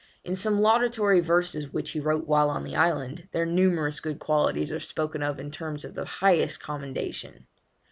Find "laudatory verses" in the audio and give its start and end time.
0.61-1.71